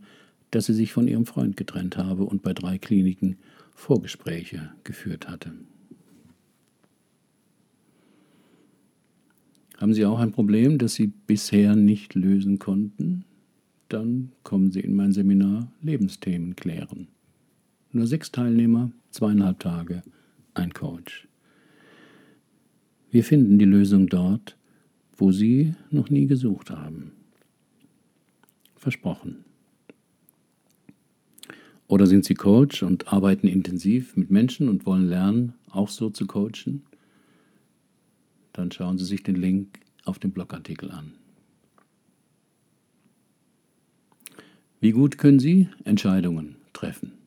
dass 0.51 0.67
sie 0.67 0.75
sich 0.75 0.93
von 0.93 1.07
ihrem 1.07 1.25
Freund 1.25 1.57
getrennt 1.57 1.97
habe 1.97 2.25
und 2.25 2.43
bei 2.43 2.53
drei 2.53 2.77
Kliniken 2.77 3.37
Vorgespräche 3.73 4.69
geführt 4.83 5.27
hatte. 5.27 5.51
Haben 9.77 9.93
Sie 9.93 10.05
auch 10.05 10.19
ein 10.19 10.31
Problem, 10.31 10.77
das 10.77 10.93
Sie 10.93 11.07
bisher 11.07 11.75
nicht 11.75 12.15
lösen 12.15 12.57
konnten? 12.57 13.25
Dann 13.89 14.31
kommen 14.43 14.71
Sie 14.71 14.79
in 14.79 14.95
mein 14.95 15.11
Seminar 15.11 15.71
Lebensthemen 15.81 16.55
klären. 16.55 17.07
Nur 17.97 18.05
sechs 18.05 18.31
Teilnehmer, 18.31 18.91
zweieinhalb 19.09 19.59
Tage, 19.59 20.03
ein 20.53 20.71
Coach. 20.71 21.27
Wir 23.09 23.23
finden 23.23 23.57
die 23.57 23.65
Lösung 23.65 24.05
dort, 24.05 24.55
wo 25.15 25.31
Sie 25.31 25.73
noch 25.89 26.11
nie 26.11 26.27
gesucht 26.27 26.69
haben. 26.69 27.13
Versprochen. 28.75 29.45
Oder 31.87 32.05
sind 32.05 32.23
Sie 32.23 32.35
Coach 32.35 32.83
und 32.83 33.11
arbeiten 33.11 33.47
intensiv 33.47 34.15
mit 34.15 34.29
Menschen 34.29 34.69
und 34.69 34.85
wollen 34.85 35.09
lernen, 35.09 35.55
auch 35.71 35.89
so 35.89 36.11
zu 36.11 36.27
coachen? 36.27 36.83
Dann 38.53 38.71
schauen 38.71 38.99
Sie 38.99 39.05
sich 39.05 39.23
den 39.23 39.37
Link 39.37 39.79
auf 40.05 40.19
dem 40.19 40.29
Blogartikel 40.29 40.91
an. 40.91 41.13
Wie 44.79 44.91
gut 44.91 45.17
können 45.17 45.39
Sie 45.39 45.67
Entscheidungen 45.83 46.57
treffen? 46.73 47.26